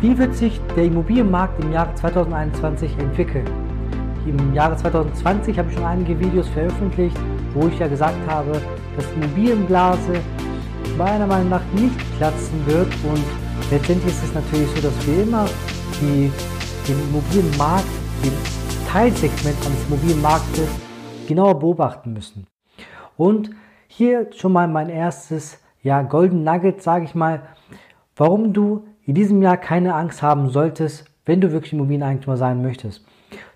Wie 0.00 0.16
wird 0.16 0.32
sich 0.36 0.60
der 0.76 0.84
Immobilienmarkt 0.84 1.60
im 1.60 1.72
Jahre 1.72 1.92
2021 1.96 2.96
entwickeln? 2.98 3.44
Im 4.28 4.54
Jahre 4.54 4.76
2020 4.76 5.58
habe 5.58 5.68
ich 5.70 5.74
schon 5.74 5.84
einige 5.84 6.16
Videos 6.20 6.48
veröffentlicht, 6.50 7.16
wo 7.52 7.66
ich 7.66 7.76
ja 7.80 7.88
gesagt 7.88 8.16
habe, 8.28 8.62
dass 8.94 9.04
die 9.10 9.20
Immobilienblase 9.20 10.20
meiner 10.96 11.26
Meinung 11.26 11.48
nach 11.48 11.64
nicht 11.74 11.98
platzen 12.16 12.64
wird 12.66 12.86
und 13.02 13.24
letztendlich 13.72 14.12
ist 14.12 14.22
es 14.22 14.34
natürlich 14.34 14.68
so, 14.76 14.82
dass 14.82 15.04
wir 15.04 15.24
immer 15.24 15.46
die, 16.00 16.30
den 16.86 17.00
Immobilienmarkt, 17.08 17.88
den 18.22 18.32
Teilsegment 18.86 19.56
eines 19.66 19.84
Immobilienmarktes 19.88 20.68
genauer 21.26 21.58
beobachten 21.58 22.12
müssen. 22.12 22.46
Und 23.16 23.50
hier 23.88 24.30
schon 24.32 24.52
mal 24.52 24.68
mein 24.68 24.90
erstes 24.90 25.58
ja, 25.82 26.02
Golden 26.02 26.44
Nugget, 26.44 26.82
sage 26.82 27.04
ich 27.04 27.16
mal, 27.16 27.42
warum 28.14 28.52
du 28.52 28.84
in 29.08 29.14
diesem 29.14 29.40
Jahr 29.40 29.56
keine 29.56 29.94
Angst 29.94 30.20
haben 30.20 30.50
solltest, 30.50 31.06
wenn 31.24 31.40
du 31.40 31.50
wirklich 31.50 31.72
Immobilieneigentümer 31.72 32.36
sein 32.36 32.60
möchtest. 32.60 33.02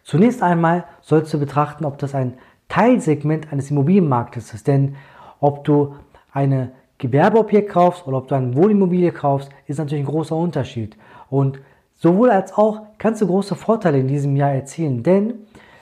Zunächst 0.03 0.43
einmal 0.43 0.85
sollst 1.03 1.33
du 1.35 1.39
betrachten, 1.39 1.85
ob 1.85 1.99
das 1.99 2.15
ein 2.15 2.39
Teilsegment 2.71 3.53
eines 3.53 3.71
Immobilienmarktes 3.71 4.55
ist. 4.55 4.67
Denn 4.67 4.97
ob 5.41 5.65
du 5.65 5.95
eine 6.33 6.73
Gewerbeobjekt 6.97 7.69
kaufst 7.69 8.07
oder 8.07 8.17
ob 8.17 8.29
du 8.29 8.35
eine 8.35 8.55
Wohnimmobilie 8.57 9.13
kaufst, 9.13 9.51
ist 9.67 9.77
natürlich 9.77 10.05
ein 10.05 10.11
großer 10.11 10.35
Unterschied. 10.35 10.97
Und 11.29 11.61
sowohl 11.97 12.31
als 12.31 12.55
auch 12.55 12.81
kannst 12.97 13.21
du 13.21 13.27
große 13.27 13.55
Vorteile 13.55 13.99
in 13.99 14.09
diesem 14.09 14.37
Jahr 14.37 14.53
erzielen. 14.53 15.03
Denn 15.03 15.35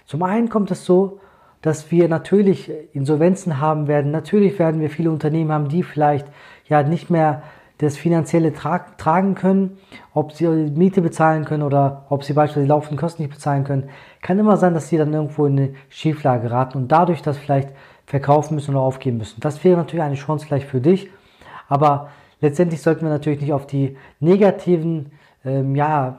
zum 0.04 0.24
einen 0.24 0.48
kommt 0.48 0.72
es 0.72 0.84
so, 0.84 1.20
dass 1.62 1.92
wir 1.92 2.08
natürlich 2.08 2.72
Insolvenzen 2.92 3.60
haben 3.60 3.86
werden. 3.86 4.10
Natürlich 4.10 4.58
werden 4.58 4.80
wir 4.80 4.90
viele 4.90 5.12
Unternehmen 5.12 5.52
haben, 5.52 5.68
die 5.68 5.84
vielleicht 5.84 6.26
ja 6.66 6.82
nicht 6.82 7.08
mehr 7.08 7.44
das 7.86 7.96
finanzielle 7.96 8.52
tra 8.52 8.78
tragen 8.98 9.34
können, 9.34 9.78
ob 10.14 10.32
sie 10.32 10.46
Miete 10.46 11.02
bezahlen 11.02 11.44
können 11.44 11.62
oder 11.62 12.06
ob 12.08 12.24
sie 12.24 12.32
beispielsweise 12.32 12.64
die 12.64 12.68
laufenden 12.68 12.98
Kosten 12.98 13.22
nicht 13.22 13.32
bezahlen 13.32 13.64
können, 13.64 13.90
kann 14.22 14.38
immer 14.38 14.56
sein, 14.56 14.74
dass 14.74 14.88
sie 14.88 14.98
dann 14.98 15.12
irgendwo 15.12 15.46
in 15.46 15.58
eine 15.58 15.74
Schieflage 15.88 16.42
geraten 16.48 16.78
und 16.78 16.88
dadurch 16.92 17.22
das 17.22 17.38
vielleicht 17.38 17.70
verkaufen 18.06 18.54
müssen 18.54 18.72
oder 18.74 18.84
aufgeben 18.84 19.18
müssen. 19.18 19.40
Das 19.40 19.62
wäre 19.64 19.76
natürlich 19.76 20.04
eine 20.04 20.16
Chance 20.16 20.46
vielleicht 20.46 20.68
für 20.68 20.80
dich, 20.80 21.10
aber 21.68 22.10
letztendlich 22.40 22.82
sollten 22.82 23.02
wir 23.02 23.10
natürlich 23.10 23.40
nicht 23.40 23.52
auf 23.52 23.66
die 23.66 23.96
negativen 24.18 25.12
ähm, 25.44 25.74
ja, 25.76 26.18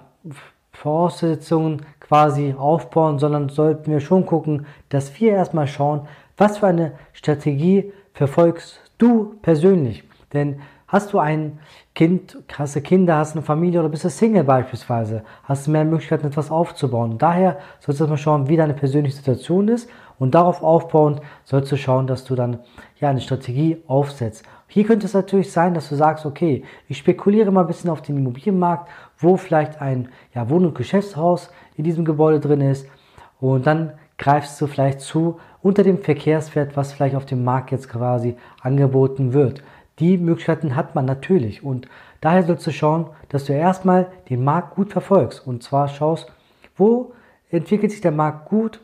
Voraussetzungen 0.72 1.86
quasi 2.00 2.56
aufbauen, 2.58 3.20
sondern 3.20 3.50
sollten 3.50 3.92
wir 3.92 4.00
schon 4.00 4.26
gucken, 4.26 4.66
dass 4.90 5.20
wir 5.20 5.34
erstmal 5.34 5.68
schauen, 5.68 6.08
was 6.38 6.58
für 6.58 6.68
eine 6.68 6.94
Strategie 7.14 7.92
verfolgst 8.14 8.80
du 8.98 9.36
persönlich. 9.42 10.04
Denn 10.34 10.62
Hast 10.92 11.14
du 11.14 11.20
ein 11.20 11.60
Kind, 11.96 12.38
hast 12.58 12.76
du 12.76 12.82
Kinder, 12.82 13.16
hast 13.16 13.34
du 13.34 13.40
eine 13.40 13.46
Familie 13.46 13.80
oder 13.80 13.88
bist 13.88 14.04
du 14.04 14.10
Single 14.10 14.44
beispielsweise, 14.44 15.24
hast 15.46 15.66
du 15.66 15.72
mehr 15.72 15.86
Möglichkeiten, 15.86 16.28
etwas 16.28 16.52
aufzubauen. 16.52 17.18
Daher 17.18 17.60
sollst 17.80 18.02
du 18.02 18.08
mal 18.08 18.18
schauen, 18.18 18.50
wie 18.50 18.58
deine 18.58 18.74
persönliche 18.74 19.16
Situation 19.16 19.70
ist 19.70 19.90
und 20.20 20.36
darauf 20.36 20.62
aufbauend 20.62 21.22
sollst 21.46 21.72
du 21.72 21.78
schauen, 21.78 22.08
dass 22.08 22.26
du 22.26 22.36
dann 22.36 22.60
ja 23.00 23.10
eine 23.10 23.22
Strategie 23.22 23.82
aufsetzt. 23.88 24.44
Hier 24.68 24.84
könnte 24.84 25.06
es 25.06 25.14
natürlich 25.14 25.54
sein, 25.54 25.74
dass 25.74 25.88
du 25.88 25.96
sagst, 25.96 26.26
okay, 26.26 26.66
ich 26.90 26.98
spekuliere 26.98 27.52
mal 27.52 27.62
ein 27.62 27.68
bisschen 27.68 27.90
auf 27.90 28.02
den 28.02 28.18
Immobilienmarkt, 28.18 28.90
wo 29.18 29.38
vielleicht 29.38 29.80
ein 29.80 30.10
ja, 30.36 30.50
Wohn- 30.50 30.66
und 30.66 30.76
Geschäftshaus 30.76 31.52
in 31.78 31.86
diesem 31.86 32.04
Gebäude 32.04 32.42
drin 32.42 32.60
ist 32.60 32.86
und 33.40 33.66
dann 33.66 33.94
greifst 34.18 34.60
du 34.60 34.68
vielleicht 34.68 35.00
zu 35.00 35.40
unter 35.62 35.84
dem 35.84 36.00
Verkehrswert, 36.00 36.76
was 36.76 36.92
vielleicht 36.92 37.16
auf 37.16 37.26
dem 37.26 37.46
Markt 37.46 37.72
jetzt 37.72 37.88
quasi 37.88 38.36
angeboten 38.62 39.32
wird. 39.32 39.64
Die 40.02 40.18
Möglichkeiten 40.18 40.76
hat 40.76 40.96
man 40.96 41.06
natürlich. 41.06 41.64
Und 41.64 41.88
daher 42.22 42.44
sollst 42.44 42.66
du 42.66 42.72
schauen, 42.72 43.06
dass 43.30 43.46
du 43.46 43.54
erstmal 43.54 44.08
den 44.30 44.44
Markt 44.44 44.76
gut 44.76 44.92
verfolgst. 44.92 45.46
Und 45.46 45.62
zwar 45.62 45.88
schaust, 45.88 46.32
wo 46.76 47.14
entwickelt 47.52 47.92
sich 47.92 48.02
der 48.02 48.12
Markt 48.12 48.50
gut, 48.50 48.82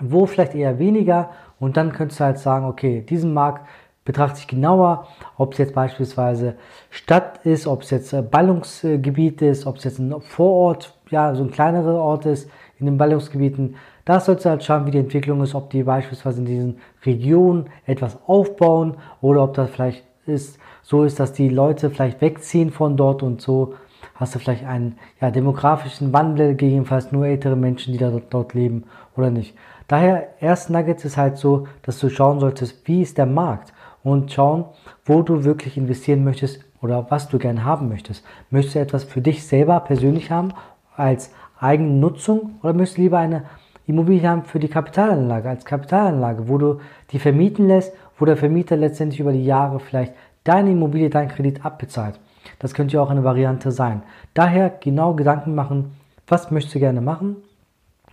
wo 0.00 0.26
vielleicht 0.26 0.54
eher 0.54 0.78
weniger. 0.78 1.30
Und 1.58 1.76
dann 1.76 1.92
könntest 1.92 2.20
du 2.20 2.24
halt 2.24 2.38
sagen, 2.38 2.66
okay, 2.66 3.00
diesen 3.00 3.34
Markt 3.34 3.66
betrachte 4.04 4.38
ich 4.38 4.46
genauer, 4.46 5.08
ob 5.36 5.52
es 5.52 5.58
jetzt 5.58 5.74
beispielsweise 5.74 6.54
Stadt 6.88 7.44
ist, 7.44 7.66
ob 7.66 7.82
es 7.82 7.90
jetzt 7.90 8.30
Ballungsgebiet 8.30 9.42
ist, 9.42 9.66
ob 9.66 9.76
es 9.76 9.84
jetzt 9.84 9.98
ein 9.98 10.18
Vorort, 10.20 10.94
ja, 11.10 11.34
so 11.34 11.42
ein 11.42 11.50
kleinerer 11.50 12.00
Ort 12.00 12.26
ist 12.26 12.48
in 12.78 12.86
den 12.86 12.96
Ballungsgebieten. 12.96 13.74
Da 14.04 14.20
sollst 14.20 14.44
du 14.44 14.50
halt 14.50 14.64
schauen, 14.64 14.86
wie 14.86 14.92
die 14.92 14.98
Entwicklung 14.98 15.42
ist, 15.42 15.54
ob 15.54 15.68
die 15.68 15.82
beispielsweise 15.82 16.38
in 16.38 16.46
diesen 16.46 16.78
Regionen 17.04 17.68
etwas 17.84 18.16
aufbauen 18.26 18.96
oder 19.20 19.42
ob 19.42 19.52
das 19.52 19.68
vielleicht 19.68 20.07
ist, 20.28 20.58
so 20.82 21.04
ist, 21.04 21.20
dass 21.20 21.32
die 21.32 21.48
Leute 21.48 21.90
vielleicht 21.90 22.20
wegziehen 22.20 22.70
von 22.70 22.96
dort 22.96 23.22
und 23.22 23.40
so 23.40 23.74
hast 24.14 24.34
du 24.34 24.38
vielleicht 24.38 24.64
einen 24.64 24.98
ja, 25.20 25.30
demografischen 25.30 26.12
Wandel, 26.12 26.54
gegebenenfalls 26.54 27.12
nur 27.12 27.26
ältere 27.26 27.56
Menschen, 27.56 27.92
die 27.92 27.98
da 27.98 28.10
dort, 28.30 28.54
leben 28.54 28.84
oder 29.16 29.30
nicht. 29.30 29.54
Daher, 29.86 30.28
erst 30.40 30.70
Nuggets 30.70 31.04
ist 31.04 31.16
halt 31.16 31.38
so, 31.38 31.66
dass 31.82 31.98
du 31.98 32.10
schauen 32.10 32.40
solltest, 32.40 32.86
wie 32.86 33.02
ist 33.02 33.16
der 33.16 33.26
Markt 33.26 33.72
und 34.02 34.32
schauen, 34.32 34.64
wo 35.04 35.22
du 35.22 35.44
wirklich 35.44 35.76
investieren 35.76 36.24
möchtest 36.24 36.64
oder 36.82 37.06
was 37.10 37.28
du 37.28 37.38
gerne 37.38 37.64
haben 37.64 37.88
möchtest. 37.88 38.24
Möchtest 38.50 38.74
du 38.76 38.80
etwas 38.80 39.04
für 39.04 39.20
dich 39.20 39.46
selber 39.46 39.80
persönlich 39.80 40.30
haben 40.30 40.52
als 40.96 41.32
eigene 41.58 41.90
Nutzung 41.90 42.56
oder 42.62 42.72
möchtest 42.72 42.98
du 42.98 43.02
lieber 43.02 43.18
eine 43.18 43.44
Immobilie 43.88 44.28
haben 44.28 44.44
für 44.44 44.58
die 44.58 44.68
Kapitalanlage, 44.68 45.48
als 45.48 45.64
Kapitalanlage, 45.64 46.48
wo 46.48 46.58
du 46.58 46.80
die 47.10 47.18
vermieten 47.18 47.68
lässt 47.68 47.92
wo 48.18 48.24
der 48.24 48.36
Vermieter 48.36 48.76
letztendlich 48.76 49.20
über 49.20 49.32
die 49.32 49.44
Jahre 49.44 49.80
vielleicht 49.80 50.12
deine 50.44 50.72
Immobilie, 50.72 51.08
deinen 51.08 51.28
Kredit 51.28 51.64
abbezahlt. 51.64 52.18
Das 52.58 52.74
könnte 52.74 52.94
ja 52.94 53.02
auch 53.02 53.10
eine 53.10 53.24
Variante 53.24 53.70
sein. 53.70 54.02
Daher 54.34 54.70
genau 54.70 55.14
Gedanken 55.14 55.54
machen, 55.54 55.96
was 56.26 56.50
möchtest 56.50 56.74
du 56.74 56.80
gerne 56.80 57.00
machen 57.00 57.36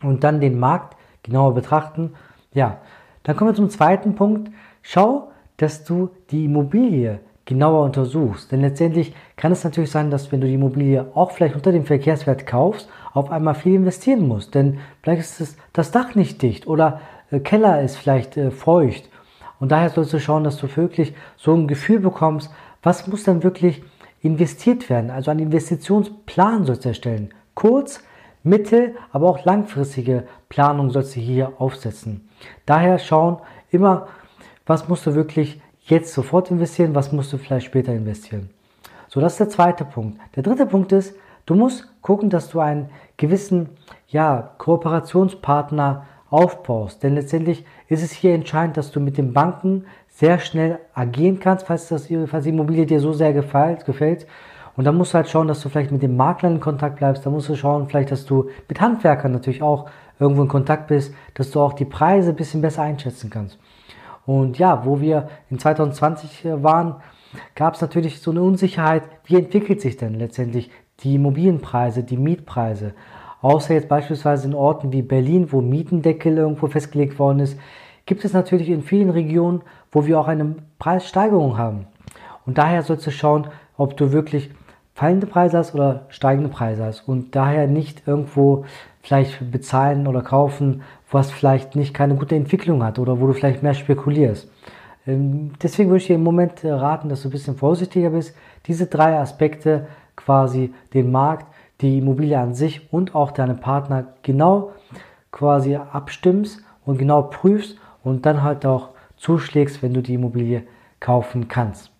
und 0.02 0.24
dann 0.24 0.40
den 0.40 0.60
Markt 0.60 0.96
genauer 1.24 1.54
betrachten. 1.54 2.14
Ja, 2.54 2.78
dann 3.24 3.36
kommen 3.36 3.52
wir 3.52 3.56
zum 3.56 3.70
zweiten 3.70 4.16
Punkt. 4.16 4.52
Schau, 4.82 5.32
dass 5.58 5.84
du 5.84 6.10
die 6.30 6.46
Immobilie 6.46 7.20
genauer 7.46 7.84
untersuchst. 7.84 8.52
Denn 8.52 8.62
letztendlich 8.62 9.16
kann 9.36 9.52
es 9.52 9.64
natürlich 9.64 9.92
sein, 9.92 10.12
dass 10.12 10.32
wenn 10.32 10.42
du 10.42 10.48
die 10.48 10.56
Immobilie 10.56 11.06
auch 11.14 11.32
vielleicht 11.32 11.56
unter 11.56 11.72
dem 11.72 11.86
Verkehrswert 11.86 12.46
kaufst, 12.46 12.90
auf 13.16 13.32
einmal 13.32 13.56
viel 13.56 13.74
investieren 13.74 14.28
musst. 14.28 14.54
Denn 14.54 14.80
vielleicht 15.02 15.22
ist 15.22 15.58
das 15.74 15.92
Dach 15.92 16.14
nicht 16.14 16.44
dicht 16.44 16.68
oder 16.68 17.02
äh, 17.32 17.40
Keller 17.40 17.82
ist 17.82 17.96
vielleicht 17.96 18.38
äh, 18.38 18.52
feucht 18.52 19.10
und 19.60 19.72
daher 19.72 19.90
sollst 19.90 20.14
du 20.14 20.20
schauen, 20.20 20.44
dass 20.44 20.58
du 20.58 20.68
wirklich 20.76 21.16
so 21.38 21.54
ein 21.56 21.68
Gefühl 21.68 22.00
bekommst, 22.00 22.52
was 22.84 23.08
muss 23.08 23.24
dann 23.24 23.42
wirklich 23.42 23.82
investiert 24.22 24.90
werden. 24.90 25.10
Also 25.10 25.32
einen 25.32 25.40
Investitionsplan 25.40 26.66
sollst 26.66 26.86
du 26.86 26.90
erstellen. 26.90 27.34
Kurz, 27.54 28.04
mittel, 28.44 28.96
aber 29.12 29.30
auch 29.30 29.46
langfristige 29.46 30.28
Planung 30.50 30.92
sollst 30.92 31.16
du 31.16 31.20
hier 31.20 31.54
aufsetzen. 31.58 32.30
Daher 32.66 33.00
schauen 33.00 33.38
immer, 33.72 34.08
was 34.66 34.88
musst 34.88 35.08
du 35.08 35.16
wirklich 35.16 35.62
jetzt 35.86 36.14
sofort 36.14 36.52
investieren, 36.52 36.96
was 36.96 37.12
musst 37.12 37.32
du 37.32 37.38
vielleicht 37.38 37.68
später 37.68 37.94
investieren. 37.94 38.50
So, 39.08 39.22
das 39.22 39.34
ist 39.34 39.40
der 39.40 39.50
zweite 39.50 39.86
Punkt. 39.86 40.20
Der 40.36 40.44
dritte 40.44 40.66
Punkt 40.66 40.92
ist, 40.92 41.16
du 41.46 41.56
musst 41.56 41.88
gucken, 42.02 42.30
dass 42.30 42.50
du 42.50 42.60
einen 42.60 42.90
gewissen 43.18 43.70
ja, 44.08 44.52
Kooperationspartner 44.58 46.06
aufbaust. 46.30 47.04
Denn 47.04 47.16
letztendlich 47.16 47.66
ist 47.88 48.04
es 48.04 48.12
hier 48.12 48.34
entscheidend, 48.34 48.78
dass 48.78 48.92
du 48.92 49.00
mit 49.00 49.18
den 49.18 49.34
Banken 49.34 49.86
sehr 50.10 50.40
schnell 50.40 50.80
agieren 50.94 51.40
kannst, 51.40 51.68
falls, 51.68 51.88
das, 51.90 52.08
falls 52.28 52.44
die 52.44 52.50
Immobilie 52.50 52.86
dir 52.86 53.00
so 53.00 53.14
sehr 53.14 53.34
gefällt, 53.34 53.86
gefällt. 53.86 54.28
Und 54.76 54.86
dann 54.86 54.98
musst 54.98 55.14
du 55.14 55.16
halt 55.16 55.30
schauen, 55.30 55.48
dass 55.48 55.62
du 55.62 55.70
vielleicht 55.70 55.92
mit 55.92 56.04
dem 56.04 56.18
Makler 56.18 56.50
in 56.50 56.60
Kontakt 56.60 56.98
bleibst. 56.98 57.26
Da 57.26 57.30
musst 57.30 57.50
du 57.50 57.56
schauen, 57.56 57.88
vielleicht, 57.88 58.12
dass 58.12 58.26
du 58.26 58.50
mit 58.68 58.82
Handwerkern 58.82 59.32
natürlich 59.32 59.62
auch 59.62 59.90
irgendwo 60.20 60.42
in 60.42 60.48
Kontakt 60.48 60.88
bist, 60.88 61.14
dass 61.34 61.52
du 61.52 61.62
auch 61.62 61.74
die 61.74 61.86
Preise 61.86 62.32
ein 62.32 62.36
bisschen 62.36 62.62
besser 62.62 62.82
einschätzen 62.82 63.30
kannst. 63.30 63.58
Und 64.26 64.58
ja, 64.58 64.86
wo 64.86 65.00
wir 65.02 65.30
in 65.50 65.60
2020 65.60 66.46
äh, 66.46 66.64
waren, 66.64 66.96
gab 67.54 67.76
es 67.76 67.82
natürlich 67.82 68.22
so 68.22 68.32
eine 68.32 68.42
Unsicherheit, 68.42 69.04
wie 69.26 69.36
entwickelt 69.36 69.82
sich 69.82 69.98
denn 69.98 70.16
letztendlich 70.16 70.72
die 71.02 71.16
Immobilienpreise, 71.16 72.04
die 72.04 72.18
Mietpreise. 72.18 72.94
Außer 73.42 73.74
jetzt 73.74 73.90
beispielsweise 73.90 74.48
in 74.48 74.56
Orten 74.56 74.92
wie 74.92 75.02
Berlin, 75.02 75.52
wo 75.52 75.62
Mietendeckel 75.62 76.38
irgendwo 76.38 76.68
festgelegt 76.68 77.20
worden 77.20 77.40
ist, 77.40 77.60
gibt 78.06 78.26
es 78.26 78.34
natürlich 78.34 78.70
in 78.70 78.82
vielen 78.82 79.10
Regionen, 79.10 79.62
wo 79.92 80.06
wir 80.06 80.20
auch 80.20 80.28
eine 80.28 80.56
Preissteigerung 80.80 81.58
haben. 81.58 81.88
Und 82.46 82.58
daher 82.58 82.84
sollst 82.84 83.06
du 83.08 83.12
schauen, 83.12 83.48
ob 83.78 83.98
du 83.98 84.12
wirklich 84.12 84.52
fallende 84.94 85.28
Preise 85.28 85.58
hast 85.58 85.76
oder 85.76 86.06
steigende 86.10 86.50
Preise 86.50 86.86
hast 86.86 87.08
und 87.08 87.36
daher 87.36 87.68
nicht 87.68 88.08
irgendwo 88.08 88.66
vielleicht 89.02 89.52
bezahlen 89.52 90.08
oder 90.08 90.22
kaufen, 90.22 90.82
was 91.12 91.32
vielleicht 91.32 91.76
nicht 91.76 91.94
keine 91.94 92.16
gute 92.16 92.36
Entwicklung 92.36 92.84
hat 92.84 92.98
oder 92.98 93.20
wo 93.20 93.28
du 93.28 93.34
vielleicht 93.34 93.62
mehr 93.62 93.74
spekulierst. 93.74 94.50
Ähm, 95.06 95.52
deswegen 95.62 95.90
würde 95.90 96.02
ich 96.02 96.08
dir 96.08 96.16
im 96.16 96.24
Moment 96.24 96.64
äh, 96.64 96.72
raten, 96.72 97.10
dass 97.10 97.22
du 97.22 97.28
ein 97.28 97.32
bisschen 97.32 97.58
vorsichtiger 97.58 98.12
bist, 98.12 98.36
diese 98.68 98.88
drei 98.88 99.20
Aspekte 99.20 99.88
quasi 100.16 100.74
den 100.94 101.12
Markt 101.12 101.48
die 101.82 101.98
Immobilie 101.98 102.40
an 102.40 102.54
sich 102.54 102.92
und 102.94 103.16
auch 103.16 103.32
deine 103.32 103.56
Partner 103.56 104.14
genau 104.24 104.72
quasi 105.32 105.76
abstimmst 105.76 106.62
und 106.86 106.98
genau 106.98 107.24
prüfst 107.24 107.78
und 108.04 108.26
dann 108.26 108.44
halt 108.44 108.66
auch 108.66 108.90
zuschlägst, 109.18 109.84
wenn 109.84 109.94
du 109.94 110.02
die 110.02 110.14
Immobilie 110.14 110.64
kaufen 111.00 111.48
kannst. 111.48 111.92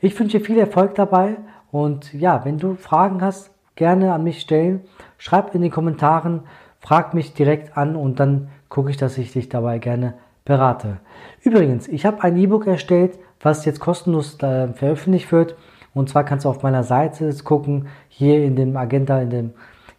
Ich 0.00 0.18
wünsche 0.18 0.38
dir 0.38 0.44
viel 0.44 0.58
Erfolg 0.58 0.94
dabei 0.96 1.36
und 1.70 2.12
ja, 2.12 2.44
wenn 2.44 2.58
du 2.58 2.74
Fragen 2.74 3.22
hast, 3.22 3.50
gerne 3.76 4.12
an 4.12 4.24
mich 4.24 4.40
stellen. 4.40 4.80
Schreib 5.18 5.54
in 5.54 5.62
den 5.62 5.70
Kommentaren, 5.70 6.42
frag 6.80 7.14
mich 7.14 7.34
direkt 7.34 7.76
an 7.76 7.96
und 7.96 8.18
dann 8.20 8.48
gucke 8.68 8.90
ich, 8.90 8.96
dass 8.96 9.18
ich 9.18 9.32
dich 9.32 9.48
dabei 9.48 9.78
gerne 9.78 10.14
berate. 10.44 10.98
Übrigens, 11.42 11.88
ich 11.88 12.04
habe 12.04 12.22
ein 12.22 12.36
E-Book 12.36 12.66
erstellt, 12.66 13.18
was 13.40 13.64
jetzt 13.64 13.80
kostenlos 13.80 14.40
äh, 14.42 14.68
veröffentlicht 14.72 15.30
wird. 15.32 15.56
Und 15.94 16.08
zwar 16.08 16.24
kannst 16.24 16.44
du 16.44 16.48
auf 16.48 16.62
meiner 16.62 16.84
Seite 16.84 17.32
gucken, 17.44 17.88
hier 18.08 18.44
in 18.44 18.56
dem 18.56 18.76
Agenda, 18.76 19.20
in 19.20 19.30
dem 19.30 19.50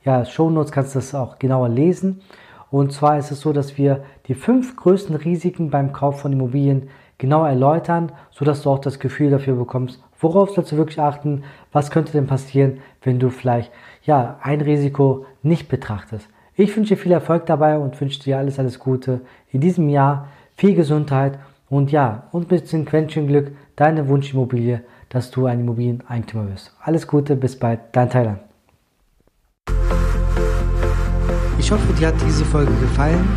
ja, 0.03 0.25
Shownotes 0.25 0.71
kannst 0.71 0.95
du 0.95 0.99
das 0.99 1.15
auch 1.15 1.39
genauer 1.39 1.69
lesen. 1.69 2.21
Und 2.71 2.91
zwar 2.91 3.19
ist 3.19 3.31
es 3.31 3.41
so, 3.41 3.53
dass 3.53 3.77
wir 3.77 4.03
die 4.27 4.33
fünf 4.33 4.75
größten 4.75 5.15
Risiken 5.15 5.69
beim 5.69 5.93
Kauf 5.93 6.21
von 6.21 6.33
Immobilien 6.33 6.89
genau 7.19 7.45
erläutern, 7.45 8.11
sodass 8.31 8.63
du 8.63 8.69
auch 8.69 8.79
das 8.79 8.99
Gefühl 8.99 9.29
dafür 9.29 9.55
bekommst, 9.55 10.01
worauf 10.19 10.49
sollst 10.49 10.71
du 10.71 10.77
wirklich 10.77 10.99
achten, 10.99 11.43
was 11.71 11.91
könnte 11.91 12.11
denn 12.11 12.27
passieren, 12.27 12.79
wenn 13.03 13.19
du 13.19 13.29
vielleicht 13.29 13.71
ja, 14.03 14.39
ein 14.41 14.61
Risiko 14.61 15.25
nicht 15.43 15.69
betrachtest. 15.69 16.27
Ich 16.55 16.75
wünsche 16.75 16.95
dir 16.95 17.01
viel 17.01 17.11
Erfolg 17.11 17.45
dabei 17.45 17.77
und 17.77 17.99
wünsche 18.01 18.21
dir 18.21 18.37
alles, 18.37 18.59
alles 18.59 18.79
Gute 18.79 19.21
in 19.51 19.61
diesem 19.61 19.89
Jahr, 19.89 20.27
viel 20.55 20.75
Gesundheit 20.75 21.39
und 21.73 21.91
ja, 21.91 22.27
und 22.31 22.43
ein 22.43 22.47
bisschen 22.47 22.85
Quäntchen 22.85 23.27
Glück, 23.27 23.51
deine 23.75 24.07
Wunschimmobilie, 24.07 24.83
dass 25.09 25.31
du 25.31 25.47
ein 25.47 25.61
Immobilieneigentümer 25.61 26.49
wirst. 26.49 26.71
Alles 26.79 27.07
Gute, 27.07 27.35
bis 27.35 27.57
bald, 27.57 27.79
dein 27.93 28.09
Thailand. 28.09 28.39
Ich 31.57 31.71
hoffe, 31.71 31.93
dir 31.93 32.09
hat 32.09 32.15
diese 32.27 32.45
Folge 32.45 32.73
gefallen. 32.79 33.27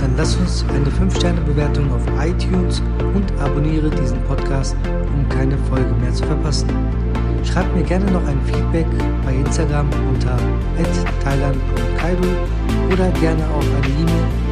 Dann 0.00 0.14
lass 0.16 0.36
uns 0.36 0.64
eine 0.68 0.86
5-Sterne-Bewertung 0.86 1.92
auf 1.92 2.06
iTunes 2.24 2.80
und 3.14 3.32
abonniere 3.40 3.90
diesen 3.90 4.22
Podcast, 4.22 4.76
um 4.84 5.28
keine 5.28 5.58
Folge 5.58 5.92
mehr 6.00 6.12
zu 6.12 6.24
verpassen. 6.24 6.68
Schreib 7.42 7.74
mir 7.74 7.82
gerne 7.82 8.08
noch 8.12 8.26
ein 8.26 8.40
Feedback 8.42 8.86
bei 9.24 9.34
Instagram 9.34 9.88
unter 10.08 10.36
thailand.kaidu 11.24 12.28
oder 12.92 13.10
gerne 13.20 13.42
auch 13.48 13.64
eine 13.64 14.00
E-Mail 14.00 14.49